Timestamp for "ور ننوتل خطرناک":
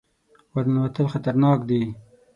0.53-1.59